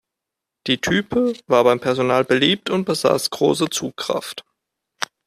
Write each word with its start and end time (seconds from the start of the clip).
Die 0.65 0.79
Type 0.81 1.33
war 1.45 1.63
beim 1.63 1.79
Personal 1.79 2.25
beliebt 2.25 2.71
und 2.71 2.85
besaß 2.85 3.29
große 3.29 3.69
Zugkraft. 3.69 4.43